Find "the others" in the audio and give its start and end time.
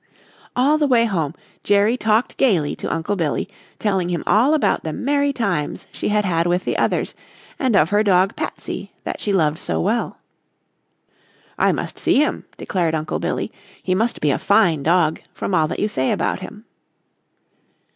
6.65-7.13